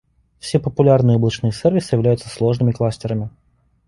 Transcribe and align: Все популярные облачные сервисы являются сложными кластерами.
Все 0.39 0.59
популярные 0.59 1.17
облачные 1.17 1.51
сервисы 1.51 1.93
являются 1.95 2.27
сложными 2.27 2.71
кластерами. 2.71 3.29